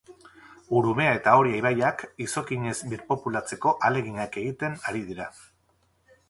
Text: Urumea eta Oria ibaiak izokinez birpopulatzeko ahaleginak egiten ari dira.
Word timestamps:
Urumea 0.77 1.11
eta 1.17 1.33
Oria 1.41 1.59
ibaiak 1.59 2.05
izokinez 2.25 2.73
birpopulatzeko 2.95 3.75
ahaleginak 3.75 4.41
egiten 4.45 4.81
ari 4.93 5.05
dira. 5.13 5.29